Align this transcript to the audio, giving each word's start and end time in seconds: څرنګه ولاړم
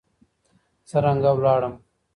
څرنګه 0.89 1.31
ولاړم 1.37 1.73